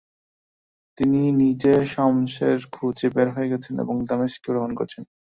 [0.97, 5.03] তিনি নিজে শামসের খোঁজে বের হয়ে গেছেন এবং দামেস্ক ভ্রমণ করেছেন।